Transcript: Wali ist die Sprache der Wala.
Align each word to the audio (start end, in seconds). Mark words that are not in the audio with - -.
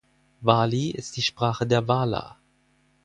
Wali 0.41 0.89
ist 0.89 1.15
die 1.15 1.21
Sprache 1.21 1.67
der 1.67 1.87
Wala. 1.87 2.39